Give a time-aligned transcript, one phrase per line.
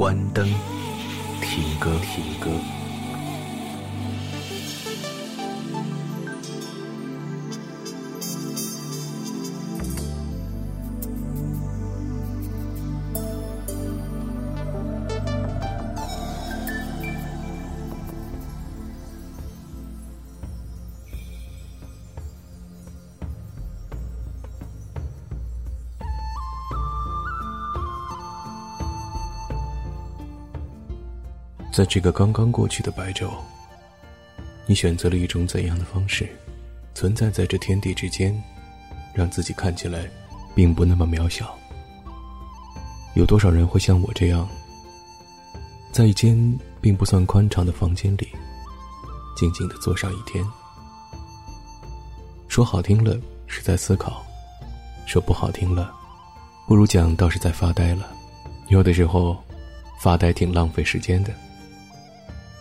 [0.00, 0.48] 关灯，
[1.42, 2.48] 听歌，听歌。
[31.80, 33.30] 在这个刚刚过去的白昼，
[34.66, 36.28] 你选择了一种怎样的方式，
[36.94, 38.38] 存在在这天地之间，
[39.14, 40.06] 让自己看起来
[40.54, 41.56] 并不那么渺小？
[43.14, 44.46] 有多少人会像我这样，
[45.90, 46.36] 在一间
[46.82, 48.28] 并不算宽敞的房间里，
[49.34, 50.46] 静静的坐上一天？
[52.46, 54.22] 说好听了是在思考，
[55.06, 55.90] 说不好听了，
[56.68, 58.06] 不如讲倒是在发呆了。
[58.68, 59.42] 有的时候，
[59.98, 61.32] 发呆挺浪费时间的。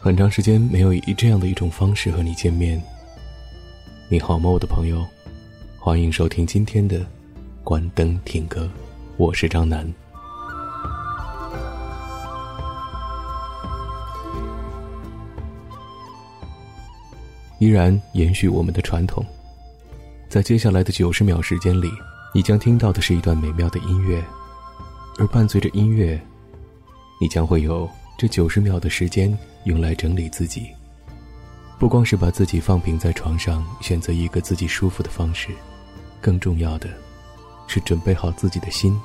[0.01, 2.81] 很长时间没有以这样的一种方式和你见面。
[4.07, 5.05] 你好吗，我的朋友？
[5.77, 6.99] 欢迎收听今天的
[7.65, 8.61] 《关灯听歌》，
[9.17, 9.93] 我是张楠。
[17.59, 19.25] 依然延续我们的传统，
[20.29, 21.91] 在接下来的九十秒时间里，
[22.33, 24.23] 你将听到的是一段美妙的音乐，
[25.17, 26.17] 而伴随着音乐，
[27.19, 29.37] 你将会有这九十秒的时间。
[29.65, 30.69] 用来整理自己，
[31.77, 35.49] 不光是把自己放平在床上，选择一个自己舒服的方式，
[36.21, 36.89] 更重要的，
[37.67, 38.99] 是准备好自己的心。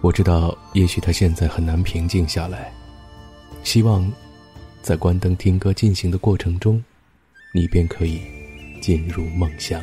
[0.00, 2.72] 我知道，也许他现在很难平静下来。
[3.62, 4.10] 希望，
[4.82, 6.82] 在关灯听歌进行的过程中，
[7.54, 8.20] 你便可以
[8.80, 9.80] 进入梦乡。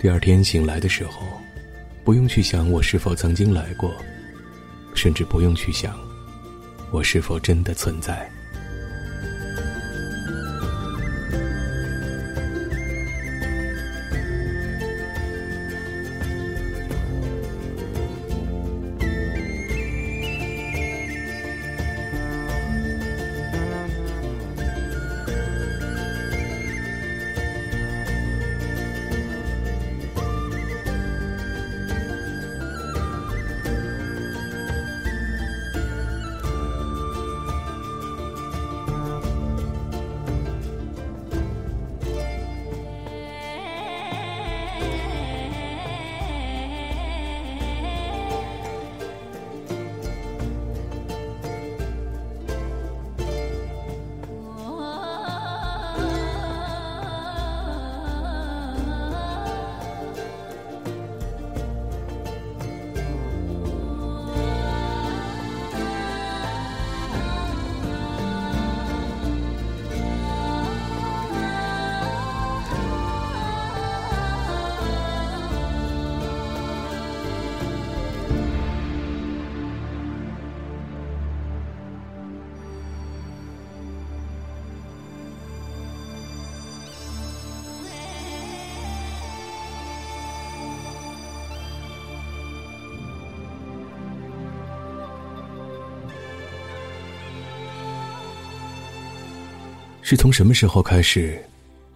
[0.00, 1.22] 第二天醒来的时候，
[2.04, 3.90] 不用去想我是否曾经来过，
[4.94, 5.98] 甚至不用去想，
[6.92, 8.30] 我是否真的存在。
[100.06, 101.42] 是从什么时候开始，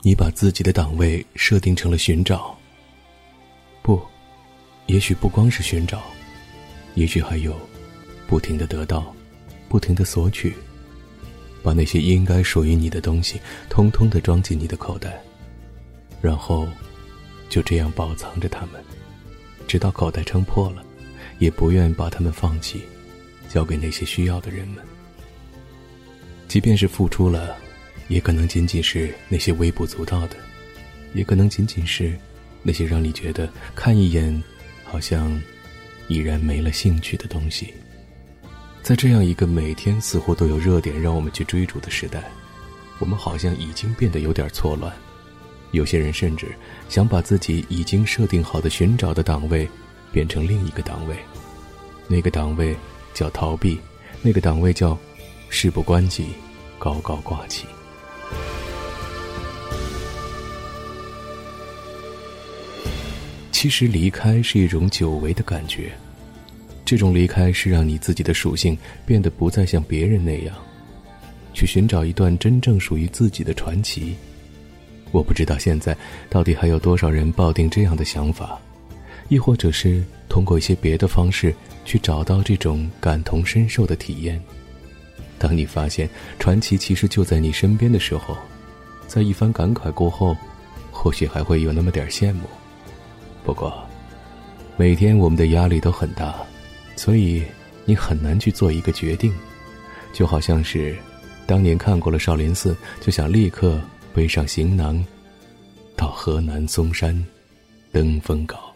[0.00, 2.58] 你把自己的档位设定成了寻找？
[3.82, 4.00] 不，
[4.86, 6.02] 也许不光是寻找，
[6.94, 7.54] 也许还有
[8.26, 9.14] 不停的得到，
[9.68, 10.54] 不停的索取，
[11.62, 13.38] 把那些应该属于你的东西，
[13.68, 15.22] 通通的装进你的口袋，
[16.22, 16.66] 然后
[17.50, 18.82] 就这样保藏着它们，
[19.66, 20.82] 直到口袋撑破了，
[21.40, 22.80] 也不愿把它们放弃，
[23.50, 24.82] 交给那些需要的人们。
[26.48, 27.54] 即便是付出了。
[28.08, 30.36] 也可能仅仅是那些微不足道的，
[31.14, 32.18] 也可能仅仅是
[32.62, 34.42] 那些让你觉得看一眼，
[34.84, 35.40] 好像
[36.08, 37.72] 已然没了兴趣的东西。
[38.82, 42.24] 在这样一个每天似乎都有热点让我们去追逐的时代，
[42.98, 44.90] 我们好像已经变得有点错乱。
[45.72, 46.46] 有些人甚至
[46.88, 49.68] 想把自己已经设定好的寻找的档位，
[50.10, 51.14] 变成另一个档位，
[52.06, 52.74] 那个档位
[53.12, 53.78] 叫逃避，
[54.22, 54.98] 那个档位叫
[55.50, 56.28] “事不关己，
[56.78, 57.66] 高高挂起”。
[63.50, 65.90] 其实离开是一种久违的感觉，
[66.84, 70.54] 这种离开是让你自己的属性变得不再像别人那样，
[71.52, 74.14] 去寻找一段真正属于自己的传奇。
[75.10, 75.96] 我不知道现在
[76.30, 78.60] 到底还有多少人抱定这样的想法，
[79.28, 81.52] 亦或者是通过一些别的方式
[81.84, 84.40] 去找到这种感同身受的体验。
[85.38, 86.08] 当你发现
[86.38, 88.36] 传奇其实就在你身边的时候，
[89.06, 90.36] 在一番感慨过后，
[90.90, 92.42] 或许还会有那么点羡慕。
[93.44, 93.72] 不过，
[94.76, 96.34] 每天我们的压力都很大，
[96.96, 97.42] 所以
[97.84, 99.32] 你很难去做一个决定，
[100.12, 100.96] 就好像是
[101.46, 103.80] 当年看过了少林寺，就想立刻
[104.12, 105.02] 背上行囊，
[105.96, 107.26] 到河南嵩山
[107.90, 108.67] 登峰高。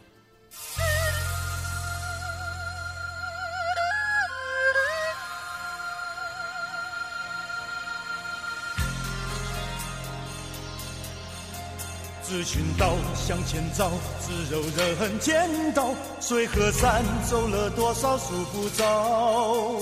[13.25, 13.89] 向前走，
[14.21, 15.95] 自有人见到。
[16.21, 19.79] 水和山走了多少数不着。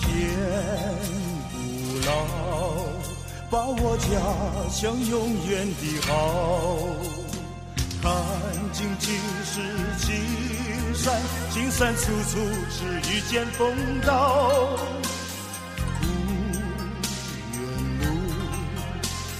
[0.00, 0.08] 天
[1.50, 1.56] 不
[2.06, 2.12] 老，
[3.50, 4.06] 把我家
[4.70, 6.78] 乡永远的好。
[8.00, 8.12] 看
[8.72, 9.60] 尽几世
[9.98, 10.14] 青
[10.94, 11.20] 山，
[11.50, 12.38] 青山处处
[12.70, 13.74] 是遇见风
[14.06, 14.78] 刀。
[16.00, 16.06] 不
[17.52, 17.58] 远
[18.00, 18.04] 路，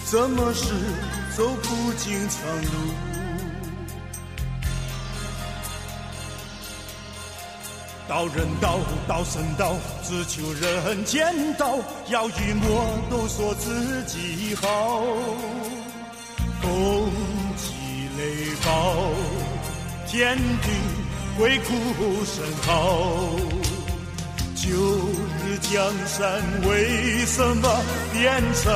[0.07, 0.75] 怎么是？
[1.37, 2.71] 走不尽长路，
[8.09, 11.77] 道人道，道神道，只求人间道。
[12.09, 15.05] 要与魔都说自己好，
[16.63, 17.13] 风
[17.59, 17.75] 起
[18.17, 18.95] 雷暴，
[20.09, 20.71] 天地
[21.37, 21.75] 鬼哭
[22.25, 23.66] 神嚎。
[24.57, 24.71] 旧
[25.45, 27.69] 日江山为什么
[28.11, 28.73] 变成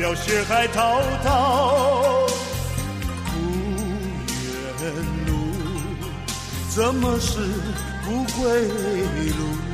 [0.00, 2.26] 了血海滔滔？
[3.26, 3.30] 不
[4.82, 4.94] 远
[5.26, 5.32] 路，
[6.70, 7.38] 怎么是
[8.02, 9.69] 不归路？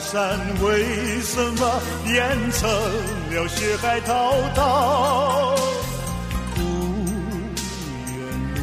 [0.00, 2.70] 山为什么变成
[3.30, 5.56] 了血海滔滔？
[6.54, 6.60] 不
[8.06, 8.16] 远
[8.54, 8.58] 路，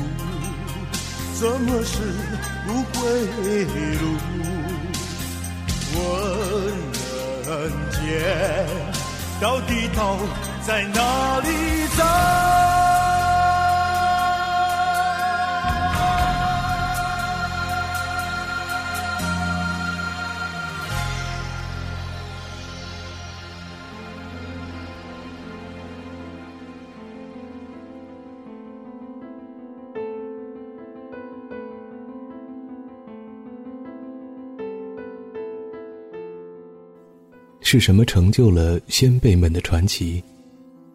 [1.40, 1.94] 怎么是
[2.66, 3.02] 不归
[4.02, 4.04] 路？
[5.98, 6.00] 问
[7.46, 7.50] 人
[7.92, 8.00] 间，
[9.40, 10.18] 到底道
[10.66, 11.48] 在哪里
[11.98, 12.65] 找？
[37.76, 40.24] 是什么成就了先辈们的传奇？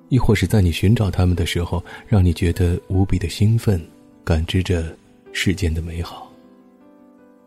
[0.08, 3.78] 亦或是在你寻找他们的时候，让你觉得无比的兴奋，
[4.24, 4.96] 感知着
[5.30, 6.32] 世间的美好？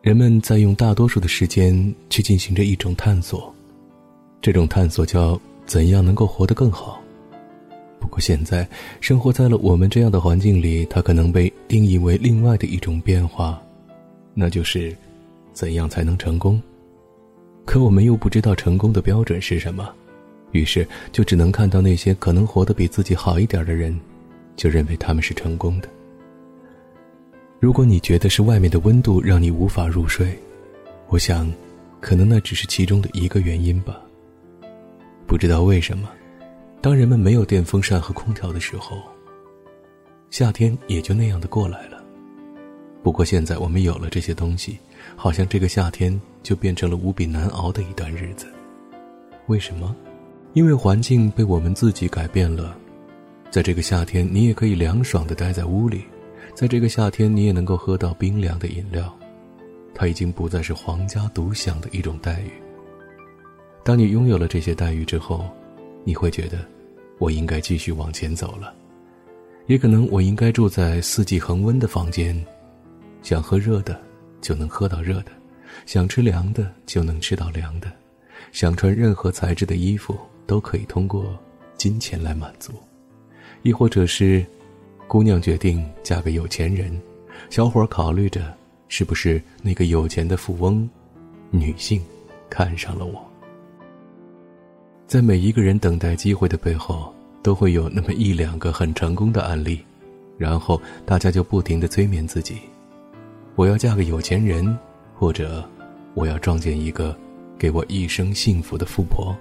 [0.03, 1.73] 人们在用大多数的时间
[2.11, 3.51] 去进行着一种探索，
[4.39, 7.01] 这种探索叫怎样能够活得更好。
[7.99, 8.69] 不过现在
[9.01, 13.59] 生活在了我们这样的环境里，它可能被定义为另外的一种变化，
[14.35, 14.95] 那就是
[15.53, 16.61] 怎样才能成功？
[17.65, 19.89] 可我们又不知道成功的标准是什么，
[20.51, 23.97] 于是就只能看到那些可能活得比自己好一点的人，
[24.55, 25.89] 就认为他们是成功的。
[27.59, 30.37] 如果你觉得是外面的温度让你无法入睡，
[31.07, 31.49] 我想，
[32.01, 34.01] 可能那只是其中的一个原因吧。
[35.25, 36.09] 不知道为什么，
[36.81, 39.01] 当人们没有电风扇和空调的时候，
[40.29, 42.03] 夏天也就那样的过来了。
[43.01, 44.77] 不过现在我们有了这些东西。
[45.15, 48.47] 好像这个夏天就变成了无比难熬的一段日子。
[49.47, 49.95] 为什么？
[50.53, 52.77] 因为环境被我们自己改变了。
[53.49, 55.99] 在这个夏天，你也可以凉爽的待在屋里；
[56.53, 59.13] 在这个夏天，你也能够喝到冰凉的饮料。
[59.93, 62.51] 它已经不再是皇家独享的一种待遇。
[63.83, 65.45] 当你拥有了这些待遇之后，
[66.03, 66.59] 你会觉得，
[67.19, 68.73] 我应该继续往前走了。
[69.67, 72.35] 也可能我应该住在四季恒温的房间，
[73.21, 73.99] 想喝热的。
[74.43, 75.31] 就能喝到热的，
[75.85, 77.89] 想吃凉的就能吃到凉的，
[78.51, 81.35] 想穿任何材质的衣服都可以通过
[81.77, 82.73] 金钱来满足，
[83.61, 84.45] 亦或者是，
[85.07, 87.01] 姑娘决定嫁给有钱人，
[87.49, 88.53] 小伙考虑着
[88.89, 90.87] 是不是那个有钱的富翁，
[91.49, 92.03] 女性
[92.49, 93.25] 看上了我。
[95.07, 99.79] 在每一个人等待机会的背后，都会有那么一两个很成功的案例，
[100.37, 102.57] 然后大家就不停的催眠自己：
[103.55, 104.77] 我要嫁个有钱人，
[105.13, 105.63] 或者
[106.13, 107.15] 我要撞见一个
[107.57, 109.35] 给我一生幸福的富婆。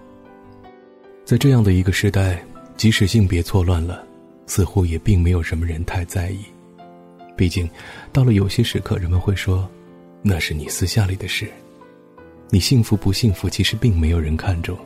[1.24, 2.42] 在这样的一个时代，
[2.76, 4.04] 即使性别错乱了，
[4.46, 6.40] 似乎也并没有什么人太在意。
[7.36, 7.68] 毕竟，
[8.12, 9.68] 到了有些时刻，人们会说
[10.20, 11.48] ：“那是你私下里的事，
[12.50, 14.76] 你幸福不幸福，其实并没有人看重。”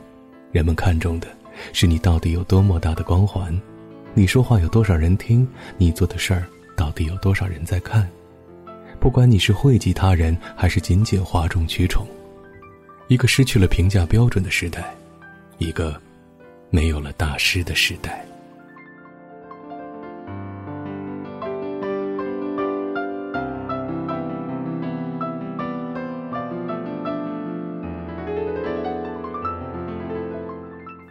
[0.53, 1.27] 人们看重的，
[1.73, 3.53] 是你到底有多么大的光环，
[4.13, 5.45] 你说话有多少人听，
[5.77, 8.09] 你做的事儿到底有多少人在看。
[8.99, 12.05] 不管你是惠及他人，还是仅仅哗众取宠，
[13.07, 14.93] 一个失去了评价标准的时代，
[15.59, 15.99] 一个
[16.69, 18.25] 没有了大师的时代。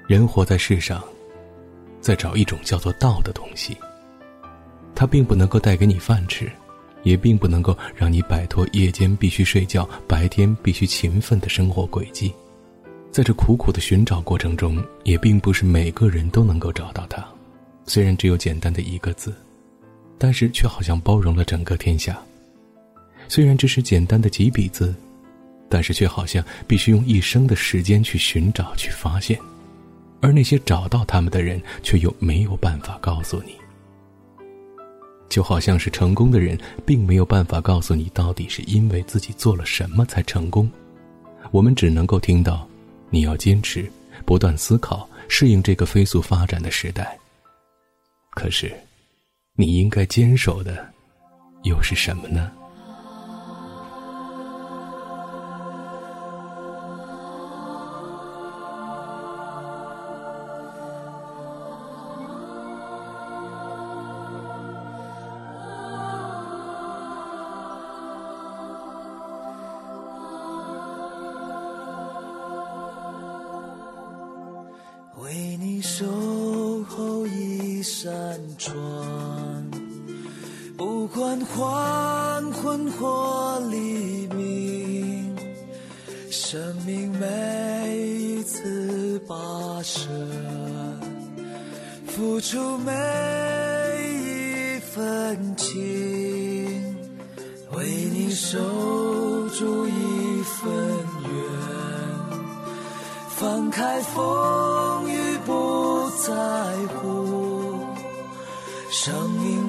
[0.06, 1.02] 人活在世上，
[2.00, 3.76] 在找一种叫做道的东西。
[4.94, 6.50] 它并不能够带给你饭吃，
[7.06, 12.32] 也并不能够让你摆脱夜间必须睡觉、白天必须勤奋的生活轨迹。
[13.12, 17.24] 在这苦苦的寻找过程中，也并不是每个人都能够找到它。
[17.84, 19.32] 虽然只有简单的一个字，
[20.18, 22.18] 但是却好像包容了整个天下。
[23.28, 24.92] 虽然只是简单的几笔字，
[25.68, 29.38] 但是却好像必须用一生的时间去寻找、去发现。
[30.20, 33.52] 而那些找到他们的人，却又没有办法告诉你，
[35.28, 40.70] 就好像是成功的人，并没有办法告诉你到底是因为自己做了什么才成功。
[41.50, 42.66] 我们只能够听到，
[43.10, 43.90] 你要坚持，
[44.24, 47.18] 不断思考，适应这个飞速发展的时代。
[48.30, 48.72] 可是，
[49.54, 50.86] 你应该坚守的，
[51.62, 52.50] 又是什么呢？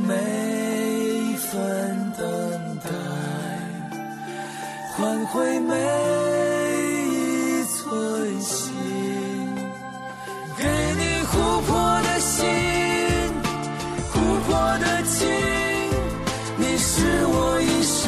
[0.08, 2.24] 每一份等
[2.82, 2.90] 待，
[4.96, 5.76] 换回每
[7.04, 8.74] 一寸心，
[10.58, 10.64] 给
[10.98, 11.34] 你琥
[11.68, 12.46] 珀的心，
[14.14, 14.16] 琥
[14.48, 15.28] 珀的情，
[16.58, 18.08] 你是我一生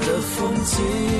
[0.00, 1.19] 的风景。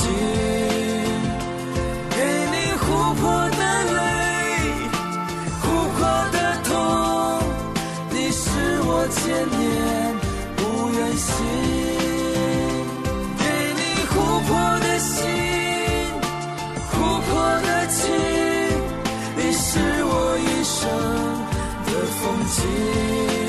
[0.00, 0.08] 风景，
[2.10, 2.16] 给
[2.50, 2.82] 你琥
[3.14, 3.60] 珀的
[3.96, 3.98] 泪，
[5.60, 5.64] 琥
[5.96, 5.98] 珀
[6.32, 6.72] 的痛，
[8.10, 8.40] 你是
[8.82, 9.20] 我千
[9.58, 9.60] 年
[10.56, 10.60] 不
[10.92, 11.28] 愿醒。
[13.38, 13.44] 给
[13.76, 14.12] 你琥
[14.46, 15.18] 珀的心，
[16.90, 16.92] 琥
[17.26, 17.30] 珀
[17.60, 18.00] 的情，
[19.36, 19.68] 你是
[20.04, 20.78] 我一生
[21.86, 21.88] 的
[22.18, 23.39] 风景。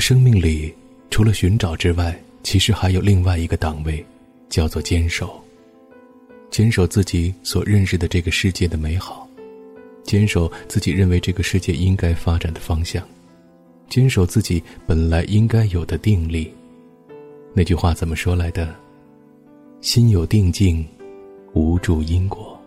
[0.00, 0.74] 生命里，
[1.10, 4.04] 除了寻找之外，其实还有另外一个档位，
[4.48, 5.38] 叫做坚守。
[6.50, 9.28] 坚守自己所认识的这个世界的美好，
[10.02, 13.06] 坚守自己认为这个世界应该发展的方向，
[13.88, 16.52] 坚守自己本来应该有的定力。
[17.52, 18.74] 那句话怎么说来的？
[19.80, 20.84] 心有定境，
[21.52, 22.58] 无助因果。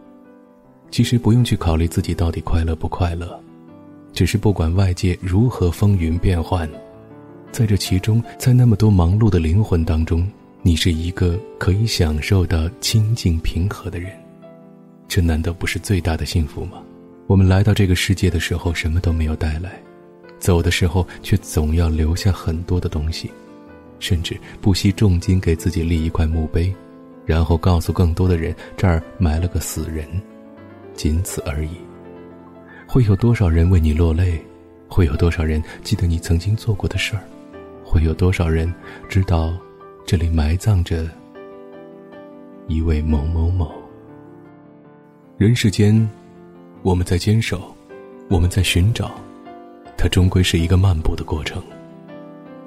[0.92, 3.38] 其实不用去考虑自己到底快乐不快乐，
[4.13, 6.70] 只是不管外界如何风云变幻，
[7.53, 10.27] 在这其中，在那么多忙碌的灵魂当中。
[10.65, 14.10] 你是一个可以享受到清静平和的人，
[15.10, 16.81] 这难道不是最大的幸福吗？
[17.27, 19.77] 我们来到这个世界的时候什么都没有带来，
[20.39, 23.29] 走的时候却总要留下很多的东西，
[24.00, 26.74] 甚至不惜重金给自己立一块墓碑，
[27.25, 30.07] 然后告诉更多的人这儿埋了个死人，
[30.95, 31.72] 仅此而已。
[32.88, 34.41] 会有多少人为你落泪？
[34.88, 37.24] 会有多少人记得你曾经做过的事儿？
[37.94, 38.74] 会有多少人
[39.08, 39.54] 知道？
[40.04, 41.08] 这里埋葬着
[42.68, 43.72] 一位某某某。
[45.38, 46.10] 人世间，
[46.82, 47.72] 我们在坚守，
[48.32, 49.12] 我们在寻找，
[49.96, 51.62] 它终归是一个漫步的过程。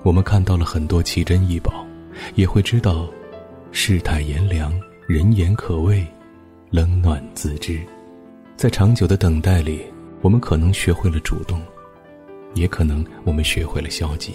[0.04, 1.84] 我们看到了很多奇珍异宝，
[2.36, 3.08] 也会知道
[3.72, 4.72] 世态炎凉，
[5.08, 6.06] 人言可畏，
[6.70, 7.80] 冷暖自知。
[8.56, 9.82] 在长久的等待里，
[10.22, 11.60] 我们可能学会了主动，
[12.54, 14.32] 也可能我们学会了消极。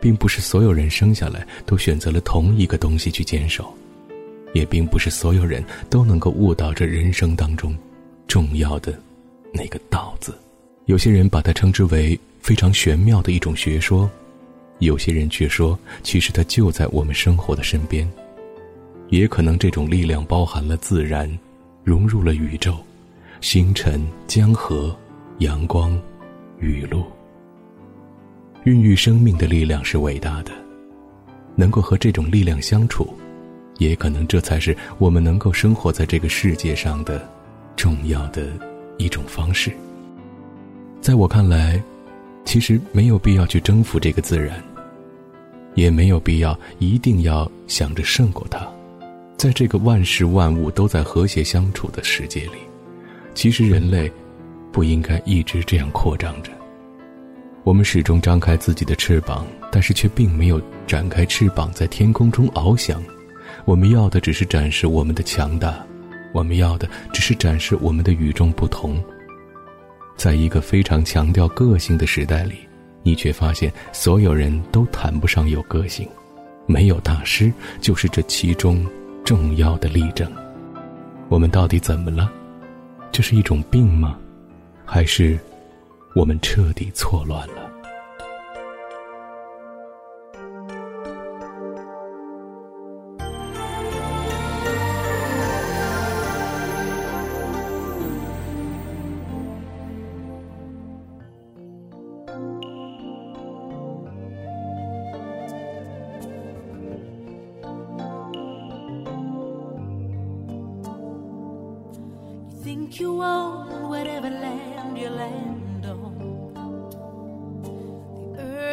[0.00, 3.72] 并不是所有人生下来都选择了同一个东西去坚守，
[4.54, 7.76] 也并不是所有人都能够悟到这人生当中
[8.26, 8.98] 重要的
[9.52, 10.34] 那个“道”字。
[10.86, 14.10] 有些人把它称之为非常玄妙的一种学说，
[14.78, 18.10] 有些人却说其实它就在我们生活的身边。
[19.10, 21.30] 也可能这种力量包含了自然，
[21.84, 22.76] 融入了宇宙，
[23.40, 24.96] 星辰、江河、
[25.38, 26.00] 阳光、
[26.60, 27.04] 雨露。
[28.64, 30.52] 孕育生命的力量是伟大的，
[31.56, 33.08] 能够和这种力量相处，
[33.78, 37.26] 也可能这才是我们能够生活在这个世界上的
[37.74, 38.48] 重要的
[38.98, 39.72] 一种方式。
[41.00, 41.82] 在我看来，
[42.44, 44.62] 其实没有必要去征服这个自然，
[45.74, 48.68] 也没有必要一定要想着胜过它。
[49.38, 52.58] 在这个万事万物都在和谐相处的世界里，
[53.34, 54.12] 其实人类
[54.70, 56.50] 不应该一直这样扩张着。
[57.62, 63.02] 我们始终张开自己的翅膀，但是却并没有展开翅膀在天空中翱翔。
[63.66, 65.84] 我们要的只是展示我们的强大，
[66.32, 69.02] 我们要的只是展示我们的与众不同。
[70.16, 72.54] 在一个非常强调个性的时代里，
[73.02, 76.08] 你却发现所有人都谈不上有个性，
[76.66, 78.86] 没有大师就是这其中
[79.24, 80.30] 重要的例证。
[81.28, 82.30] 我们到底怎么了？
[83.12, 84.18] 这是一种病吗？
[84.84, 85.38] 还是？
[86.12, 87.70] 我们彻底错乱了。
[112.62, 115.69] think you own whatever land you land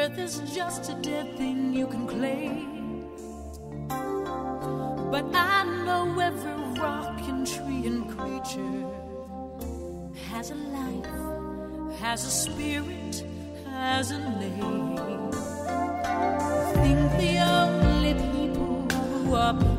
[0.07, 3.05] earth is just a dead thing you can claim.
[5.11, 8.85] But I know every rock and tree and creature
[10.29, 13.23] has a life, has a spirit,
[13.65, 15.31] has a name.
[16.83, 18.87] Think the only people
[19.25, 19.76] who are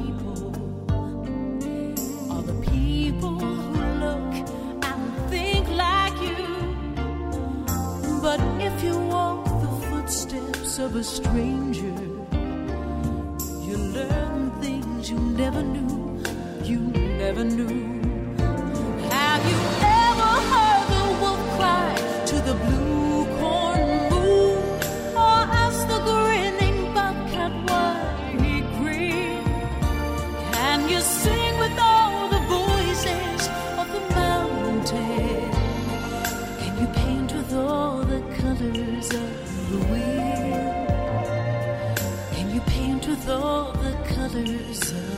[10.80, 11.94] of a stranger,
[13.66, 16.22] you learn things you never knew,
[16.62, 17.97] you never knew.
[44.38, 45.17] others.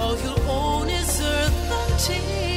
[0.00, 2.49] All you'll own is earth until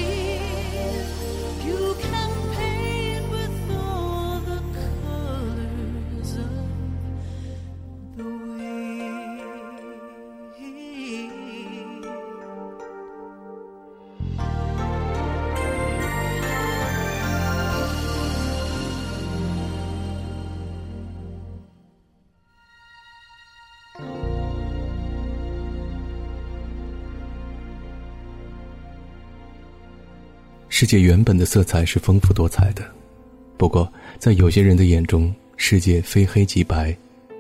[30.84, 32.84] 世界原本的色彩是丰富多彩的，
[33.56, 36.94] 不过在有些人的眼中，世界非黑即白，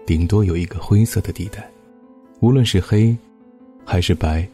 [0.06, 1.70] 顶多有一个灰色的地带。
[2.40, 3.14] 无论是黑，
[3.84, 4.48] 还是白，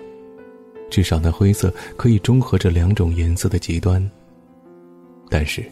[0.89, 4.03] 至少那灰色可以中和这两种颜色的极端。
[5.29, 5.63] 但是，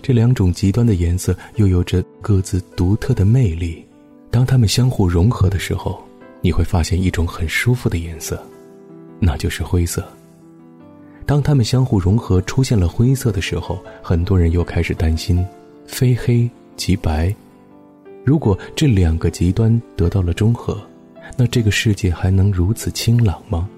[0.00, 3.84] 这两种极端的颜色又有着各自独特的魅力。
[4.30, 6.02] 当它们相互融合的时候，
[6.40, 8.42] 你会发现一种很舒服的颜色，
[9.20, 10.02] 那就是灰色。
[11.24, 15.44] 当它们相互融合出现了灰色的时候，很多人又开始担心：
[15.86, 17.34] 非黑即白。
[18.24, 20.80] 如果这两个极端得到了中和，
[21.36, 23.68] 那这个世界还能如此清朗吗？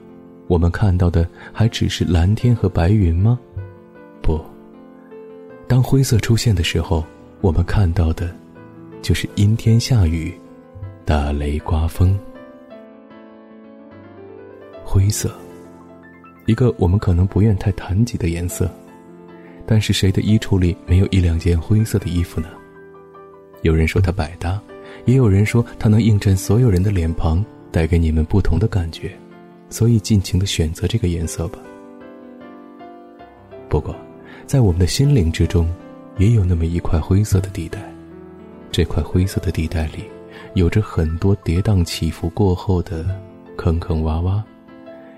[0.47, 3.39] 我们看到的还只是蓝天和白云吗？
[4.21, 4.41] 不。
[5.67, 7.05] 当灰色出现的时候，
[7.41, 8.35] 我们看到的，
[9.01, 10.33] 就是阴天下雨。
[11.07, 12.19] 打雷刮风，
[14.83, 15.31] 灰色，
[16.47, 18.71] 一个我们可能不愿太谈及的颜色，
[19.67, 22.49] 但是谁的衣橱里没有一两件灰色的衣服呢？
[23.63, 24.61] 有人说它百搭，
[25.07, 29.11] 也有人说它能映衬所有人的脸庞，带给你们不同的感觉，
[29.71, 31.59] 所以尽情的选择这个颜色吧。
[33.69, 33.97] 不过，
[34.47, 35.67] 在我们的心灵之中，
[36.19, 37.81] 也有那么一块灰色的地带，
[38.71, 40.05] 这块灰色的地带里。
[40.55, 43.05] 有着很多跌宕起伏过后的
[43.57, 44.43] 坑坑洼洼，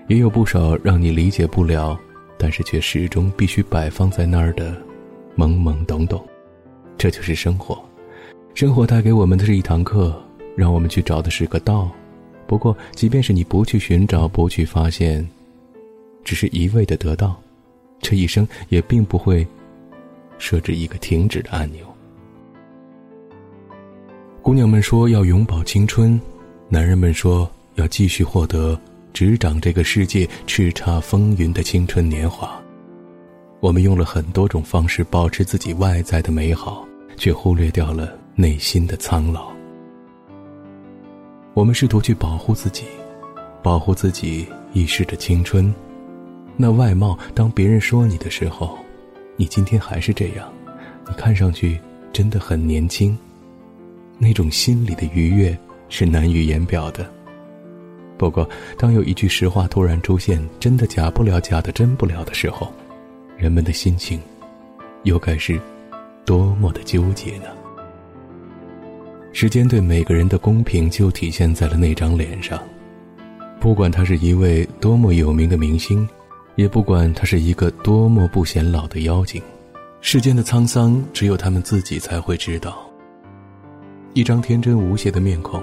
[0.07, 1.99] 也有不少让你理解不了，
[2.37, 4.75] 但是却始终必须摆放在那儿的
[5.35, 6.25] 懵懵懂懂。
[6.97, 7.77] 这就是生活，
[8.53, 10.15] 生活带给我们的是一堂课，
[10.55, 11.91] 让我们去找的是个道。
[12.47, 15.27] 不过，即便是你不去寻找，不去发现，
[16.23, 17.35] 只是一味的得到，
[17.99, 19.45] 这一生也并不会
[20.37, 21.85] 设置一个停止的按钮。
[24.41, 26.17] 姑娘们说要永葆青春，
[26.69, 28.79] 男人们说要继续获得
[29.17, 32.61] 执掌这个世界叱咤风云的青春年华。
[33.59, 39.51] 我们用了很多种方式保持自己外在的美好，却忽略掉了内心的苍老。
[41.55, 42.83] 我们试图去保护自己，
[43.63, 45.73] 保护自己一世的青春。
[46.55, 48.77] 那外貌，当别人说你的时候，
[49.35, 50.47] 你今天还是这样，
[51.07, 51.79] 你看上去
[52.13, 53.17] 真的很年轻。
[54.19, 55.57] 那种心里的愉悦
[55.89, 57.16] 是难以言表的。
[58.17, 62.73] 不过，当有一句实话突然出现，真的假不了，假的真不了的时候，
[63.37, 64.19] 人们的心情
[65.03, 65.59] 又该是
[66.25, 67.45] 多么的纠结呢？
[69.33, 72.59] 时间对每个人的公平就体现在了那张脸上，
[73.59, 76.09] 不管他是一位多么有名的明星，
[76.55, 79.39] 也不管他是一个多么不显老的妖精，
[80.01, 82.79] 世间的沧桑只有他们自己才会知道。
[84.13, 85.61] 一张天真无邪的面孔，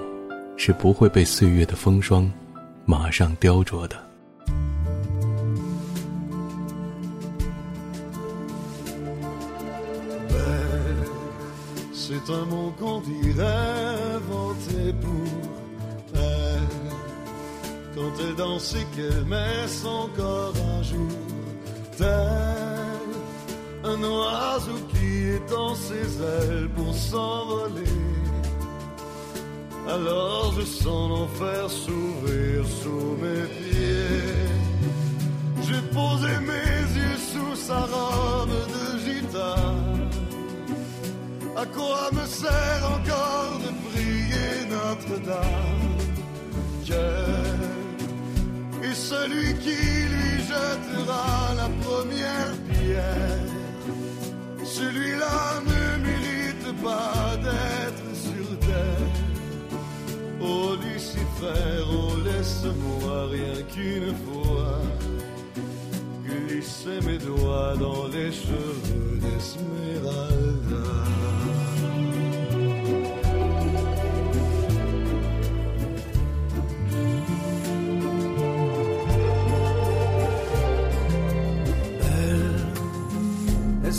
[0.55, 2.31] 是不会被岁月的风霜
[2.84, 3.96] 马上雕琢的。
[11.92, 13.44] C'est un mot qu'on dirait
[14.16, 15.28] inventé pour
[16.14, 16.90] elle.
[17.94, 21.08] Quand elle danse et qu'elle met son corps à jour,
[21.96, 23.00] tel
[23.84, 27.84] un oiseau qui étend ses ailes pour s'envoler.
[29.87, 34.45] Alors je sens l'enfer s'ouvrir sous mes pieds.
[35.61, 40.09] J'ai posé mes yeux sous sa robe de gitane.
[41.55, 45.95] À quoi me sert encore de prier Notre-Dame?
[46.85, 47.55] Cœur
[48.83, 49.69] et celui qui
[50.13, 53.47] lui jettera la première pierre,
[54.63, 57.84] celui-là ne mérite pas d'être.
[60.47, 64.79] Oh Lucifer, oh laisse-moi rien qu'une fois
[66.23, 70.85] glisser mes doigts dans les cheveux d'Esmeralda.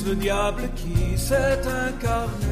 [0.09, 2.46] Le diable qui s'est incarné?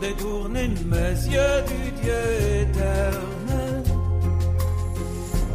[0.00, 2.24] Détourner mes yeux du Dieu
[2.62, 3.82] éternel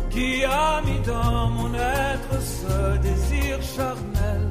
[0.10, 4.50] qui a mis dans mon être ce désir charnel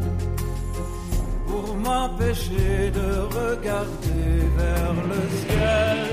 [1.46, 4.28] pour m'empêcher de regarder
[4.58, 6.08] vers le ciel.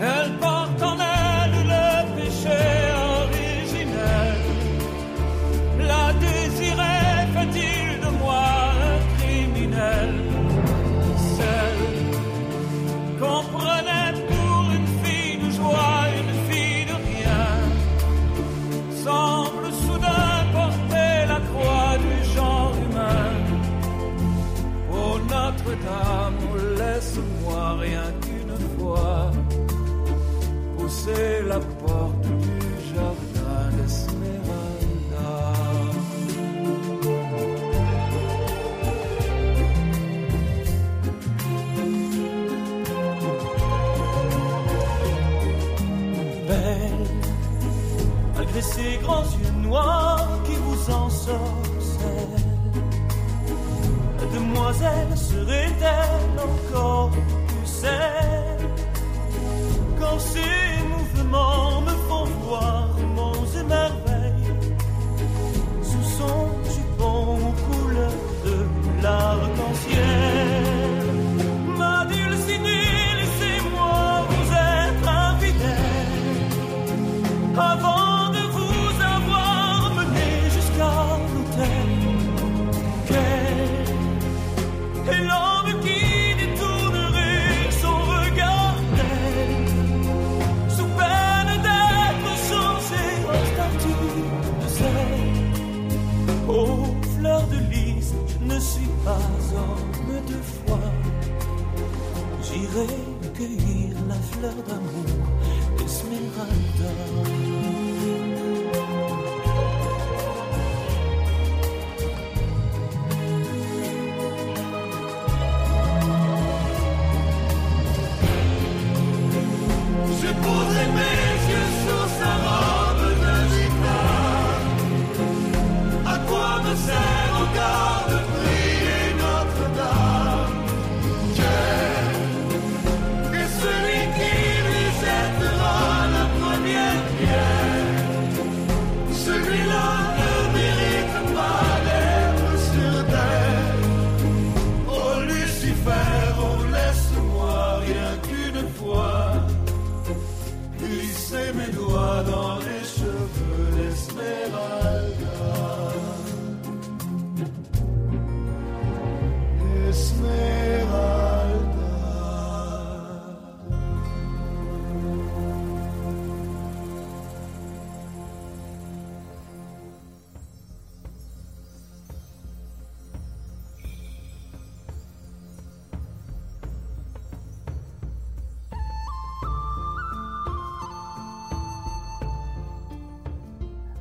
[0.00, 2.60] Elle porte en elle le péché
[3.20, 4.40] originel.
[5.90, 7.73] La désirait, fait-il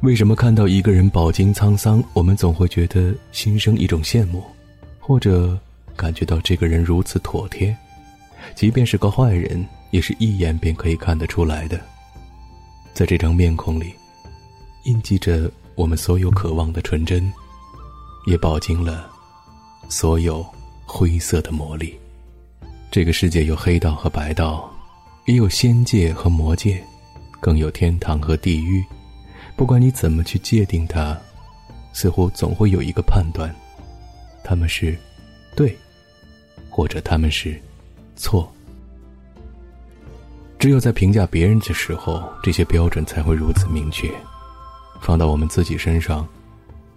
[0.03, 4.43] 为什么看到一个人饱经沧桑，我们总会觉得心生一种羡慕，
[4.99, 5.57] 或者
[5.95, 7.73] 感觉到这个人如此妥帖？
[8.53, 11.79] 即便是个坏人，也是一眼便可以看得出来的。
[12.93, 13.93] 在这张面孔里，
[14.83, 17.31] 印记着我们所有渴望的纯真，
[18.25, 19.09] 也饱经了
[19.87, 20.45] 所有
[20.85, 21.97] 灰色的魔力。
[22.91, 24.69] 这个世界有黑道和白道，
[25.27, 26.83] 也有仙界和魔界，
[27.39, 28.83] 更有天堂和地狱。
[29.55, 31.17] 不管你怎么去界定它，
[31.93, 33.53] 似乎总会有一个判断：
[34.43, 34.97] 他们是
[35.55, 35.77] 对，
[36.69, 37.59] 或者他们是
[38.15, 38.51] 错。
[40.57, 44.09] 只有在评价别人的时候，这些标准才会如此明确。
[45.01, 46.25] 放到我们自己身上，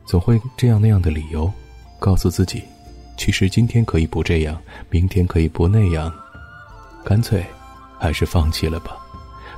[0.05, 1.53] 总会这样那样的理由，
[1.99, 2.63] 告诉自己，
[3.17, 4.57] 其实今天可以不这样，
[4.89, 6.13] 明天可以不那样，
[7.05, 7.45] 干脆
[7.99, 8.97] 还是放弃了吧。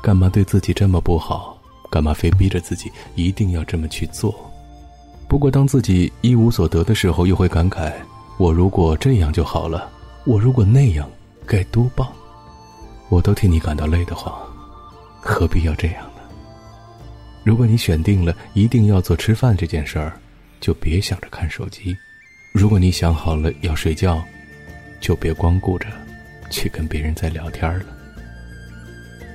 [0.01, 1.58] 干嘛对自己这么不好？
[1.91, 4.35] 干嘛非逼着自己一定要这么去做？
[5.29, 7.93] 不过当自己一无所得的时候，又会感慨：
[8.39, 9.91] 我如果这样就好了，
[10.25, 11.09] 我如果那样
[11.47, 12.09] 该多棒！
[13.11, 14.35] 我都替你感到累得慌，
[15.21, 16.23] 何必要这样呢？
[17.45, 20.13] 如果你选定了一定要做吃饭这件事儿，
[20.61, 21.95] 就别想着看手机；
[22.53, 24.23] 如果你想好了要睡觉，
[25.01, 25.87] 就别光顾着
[26.51, 27.85] 去跟别人在聊天了。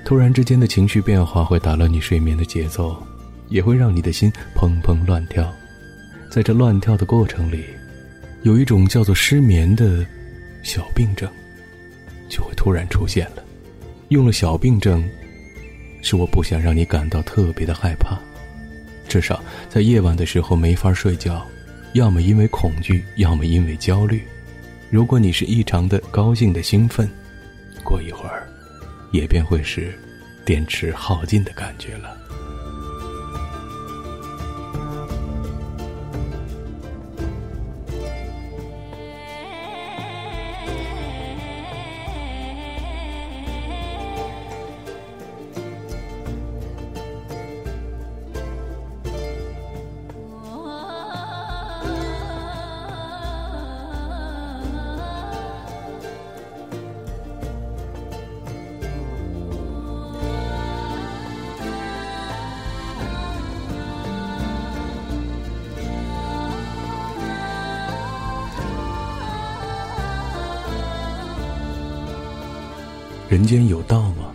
[0.06, 2.96] 突然之间的情绪变化会打乱你睡眠的节奏，
[3.50, 5.52] 也会让你的心砰砰乱跳。
[6.30, 7.64] 在这乱跳的过程里，
[8.42, 10.06] 有一种叫做失眠的
[10.62, 11.30] 小病症，
[12.28, 13.44] 就会突然出现了。
[14.10, 15.04] 用了“小病症”，
[16.04, 18.20] 是我不想让你感到特别的害怕，
[19.08, 21.46] 至少在夜晚的时候没法睡觉，
[21.94, 24.22] 要么因为恐惧，要么因为焦虑。
[24.90, 27.10] 如果你是异常的高兴的兴奋，
[27.84, 28.43] 过一会儿，
[29.14, 29.98] 也便会是
[30.44, 32.23] 电池耗尽的感觉了。
[73.44, 74.34] 人间有道吗？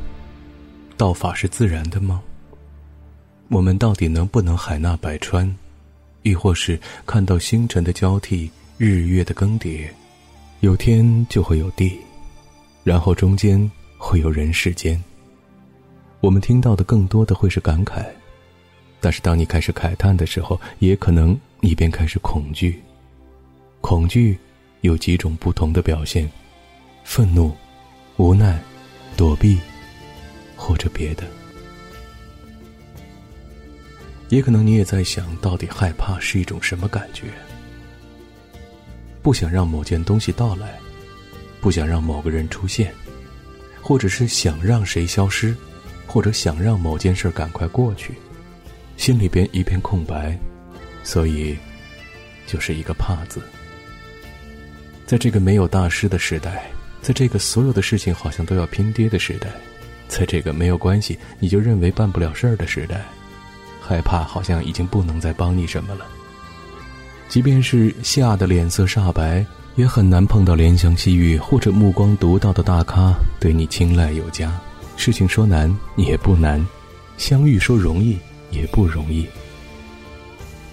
[0.98, 2.22] 道法是自然的吗？
[3.48, 5.50] 我们到底能不能海纳百川，
[6.24, 9.88] 亦或是看到星辰的交替、日月的更迭？
[10.60, 11.98] 有天就会有地，
[12.84, 13.58] 然后中间
[13.96, 15.02] 会有人世间。
[16.20, 18.04] 我们听到的更多的会是感慨，
[19.00, 22.78] 但是当你开始慨叹的时候，也可能你便开始恐惧。
[23.80, 24.38] 恐惧
[24.82, 26.30] 有几种不同的表现：
[27.04, 27.56] 愤怒、
[28.18, 28.62] 无奈。
[29.18, 29.58] 躲避，
[30.54, 31.24] 或者别的，
[34.28, 37.24] 也可能你也在想到底害怕是一种什么感觉？
[39.20, 40.78] 不想让某件东西到来，
[41.60, 42.94] 不想让某个人出现，
[43.82, 45.52] 或者是想让谁消失，
[46.06, 48.14] 或者想让某件事赶快过去，
[48.96, 50.38] 心里边一片空白，
[51.02, 51.58] 所以
[52.46, 53.42] 就是一个怕字。
[55.06, 56.70] 在这个没有大师的时代。
[57.08, 59.48] 在这个所有的事情好像都要拼爹的时代，
[60.08, 63.02] 在这个没有关系你就认为办不了事儿的时代，
[63.80, 66.04] 害怕好像已经不能再帮你什么了。
[67.26, 69.42] 即便是吓得脸色煞白，
[69.76, 74.52] 也很难碰到怜香惜玉或者目光独到的大咖对你青睐有加。
[74.98, 76.62] 事情说难也不难，
[77.16, 78.18] 相遇说容易
[78.50, 79.26] 也不容易。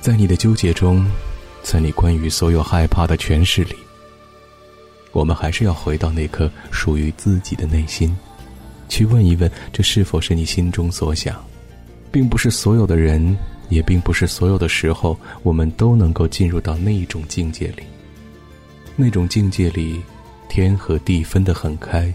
[0.01, 1.09] 在你的纠结中，
[1.63, 3.73] 在你关于所有害怕的诠释里。
[5.15, 8.13] 我们还是要回到那颗属于自己的内心，
[8.89, 11.41] 去问一问，这是否是你心中所想？
[12.11, 13.33] 并不是所有的人，
[13.69, 17.83] 也并不是所有的时候，我们都能够进入到那一种境界里。
[18.97, 20.01] 那种境界里，
[20.49, 22.13] 天和地分得很开，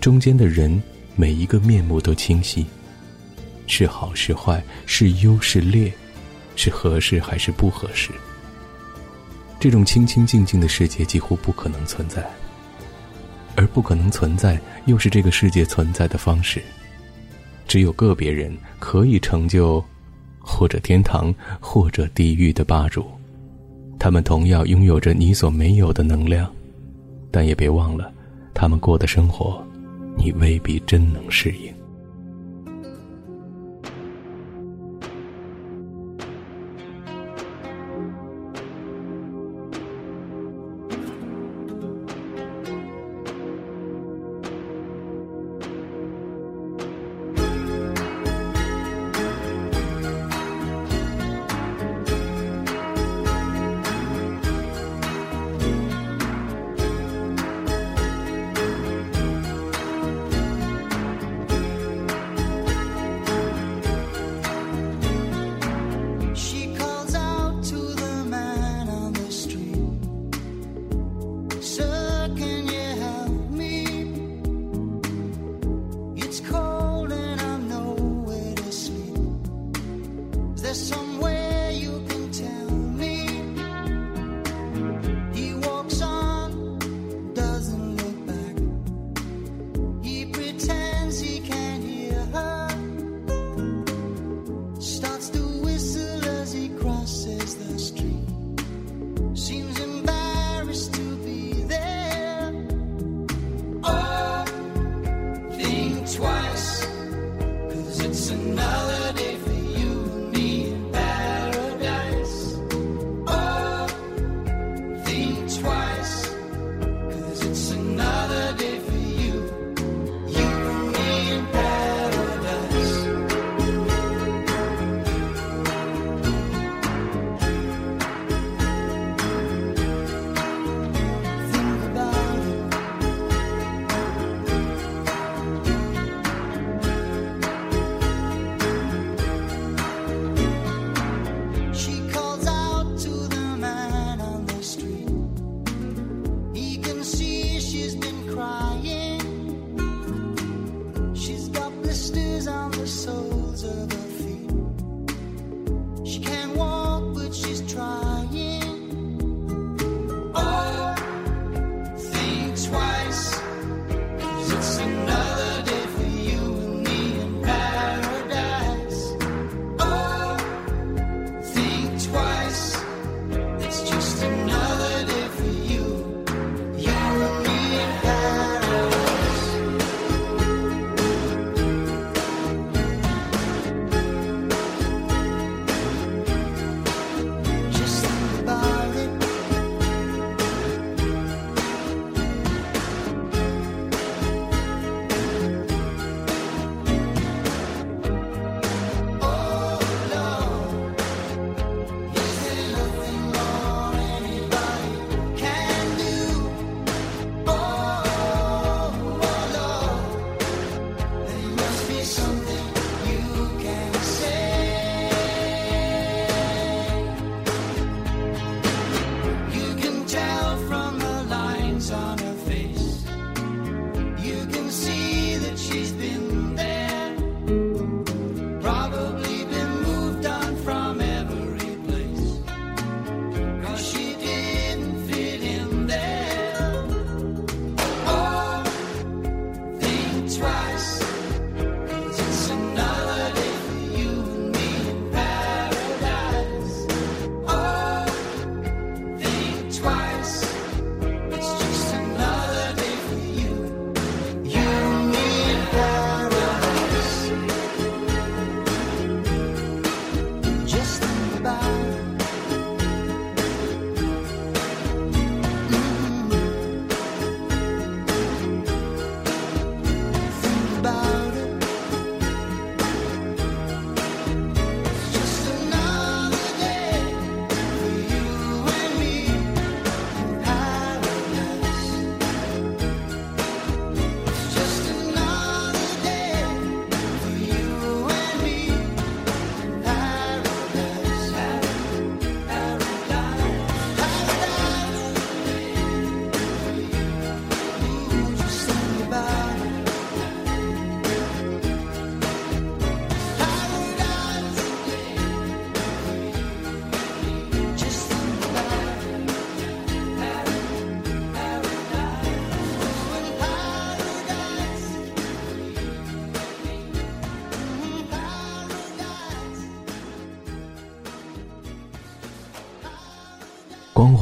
[0.00, 0.82] 中间的人
[1.14, 2.66] 每一个面目都清晰，
[3.68, 5.92] 是好是坏，是优是劣，
[6.56, 8.10] 是合适还是不合适。
[9.58, 12.22] 这种清清静静的世界几乎不可能存在，
[13.56, 16.62] 而不可能存在，又是这个世界存在的方式。
[17.66, 19.82] 只有个别人可以成就，
[20.38, 23.06] 或者天堂，或者地狱的霸主。
[23.98, 26.52] 他们同样拥有着你所没有的能量，
[27.30, 28.12] 但也别忘了，
[28.52, 29.66] 他们过的生活，
[30.14, 31.72] 你未必真能适应。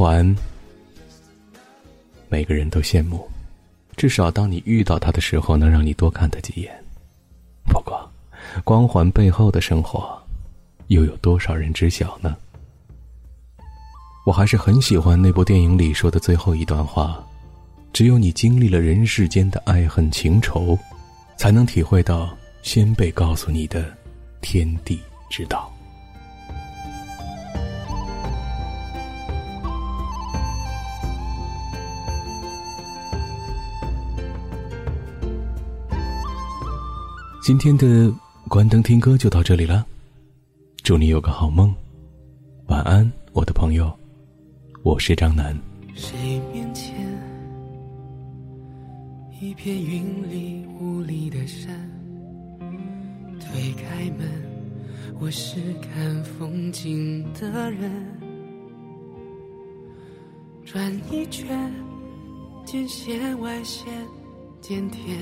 [0.02, 0.34] 环，
[2.28, 3.24] 每个人都羡慕，
[3.96, 6.74] 至少当你遇到他的时候，能让你多看他几眼。
[7.66, 8.10] 不过，
[8.64, 10.20] 光环背后的生活，
[10.88, 12.36] 又有多少人知晓呢？
[14.26, 17.24] 我还是很喜欢那部电影里说的最后一段话：
[17.92, 20.76] 只有你经历了人世间的爱恨情仇，
[21.36, 23.96] 才能体会到先辈告诉你的
[24.40, 24.98] 天地
[25.30, 25.71] 之道。
[37.42, 38.08] 今天的
[38.48, 39.84] 关灯听歌就到这里了，
[40.84, 41.74] 祝你有个好梦，
[42.68, 43.92] 晚安，我的朋友，
[44.84, 45.58] 我是张楠。
[45.92, 46.94] 谁面前
[49.40, 51.74] 一片云里雾里的山，
[53.40, 54.28] 推开门，
[55.18, 57.90] 我是看风景的人，
[60.64, 61.72] 转一圈，
[62.64, 63.92] 见线外线，
[64.60, 65.18] 见天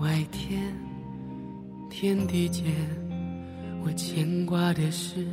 [0.00, 0.74] 外天。
[1.96, 2.64] 天地间，
[3.84, 5.24] 我牵挂的是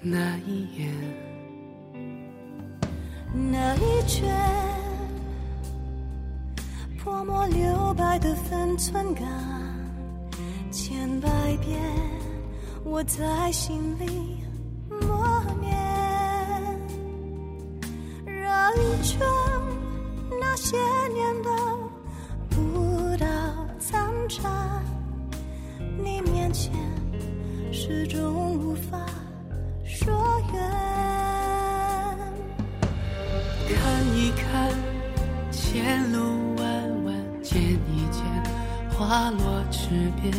[0.00, 0.90] 那一眼，
[3.52, 4.26] 那一圈
[6.98, 9.22] 泼墨留白的分寸感，
[10.70, 11.28] 千百
[11.58, 11.78] 遍
[12.82, 14.38] 我在心里
[14.88, 15.76] 默念，
[18.24, 19.20] 绕一圈
[20.40, 20.78] 那些
[21.12, 21.50] 年的
[22.48, 23.26] 不到
[23.78, 24.80] 残渣。
[26.52, 26.72] 前
[27.72, 28.98] 始终无法
[29.84, 30.12] 说
[30.52, 30.60] 远，
[33.68, 34.70] 看一看
[35.52, 38.22] 前路弯弯，见一见
[38.90, 39.90] 花落池
[40.20, 40.32] 边，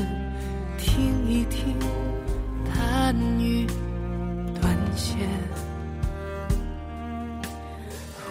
[0.77, 1.75] 听一听
[2.65, 3.65] 弹雨
[4.59, 5.17] 断弦，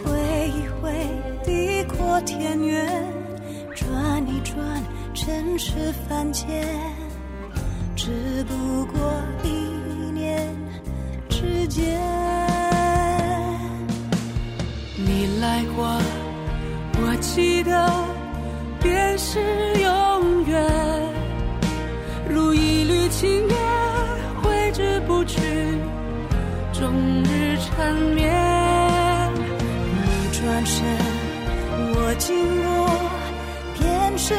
[0.04, 0.92] 挥一挥
[1.44, 3.04] 地阔天远，
[3.74, 4.82] 转一转
[5.14, 6.68] 尘世凡间。
[8.02, 8.08] 只
[8.44, 9.48] 不过一
[10.10, 10.48] 念
[11.28, 12.00] 之间，
[14.96, 15.84] 你来过，
[16.94, 17.92] 我记得
[18.80, 19.38] 便是
[19.82, 20.66] 永远，
[22.26, 23.58] 如一缕青烟
[24.42, 25.38] 挥之不去，
[26.72, 26.90] 终
[27.24, 28.32] 日缠绵。
[29.92, 30.86] 你转身，
[31.92, 32.34] 我经
[32.64, 32.88] 过，
[33.78, 34.34] 便是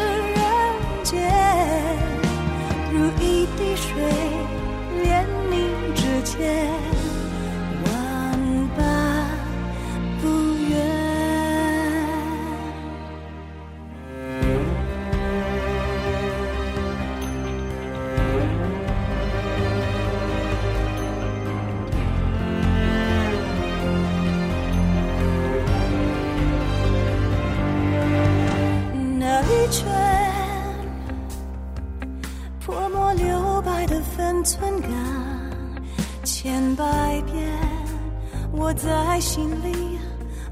[38.84, 40.00] 在心里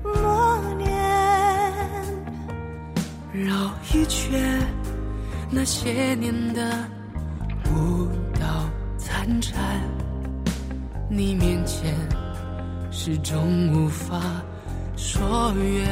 [0.04, 0.88] 默念。
[3.34, 4.40] 绕一圈，
[5.50, 6.88] 那些年的
[7.72, 8.08] 舞
[8.40, 8.70] 蹈
[9.00, 9.60] 残蝉，
[11.10, 11.92] 你面前
[12.92, 14.22] 始终无法
[14.96, 15.88] 说远。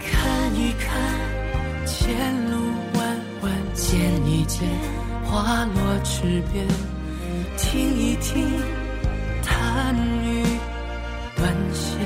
[0.00, 2.56] 看一看前路
[2.94, 4.66] 弯弯，见一见。
[5.24, 6.66] 花落池边，
[7.58, 8.46] 听一听
[9.92, 10.42] 弹雨
[11.36, 11.98] 断线，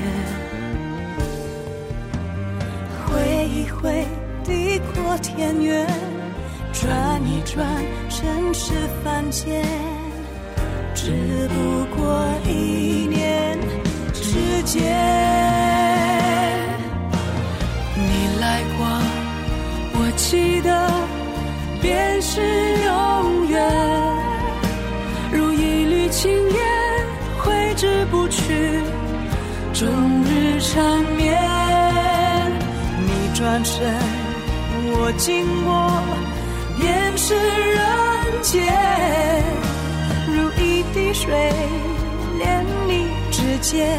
[3.06, 4.04] 挥一挥
[4.42, 5.86] 地阔天远，
[6.72, 7.64] 转一转
[8.08, 8.72] 尘世
[9.04, 9.64] 凡间，
[10.94, 13.56] 只不过一念
[14.12, 15.35] 之间。
[33.66, 33.82] 身，
[34.92, 35.90] 我经过，
[36.78, 37.82] 便是人
[38.40, 38.62] 间。
[40.28, 41.52] 如一滴水，
[42.38, 43.98] 连你指尖，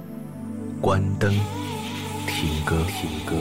[0.81, 1.31] 关灯，
[2.25, 3.35] 听歌，听歌。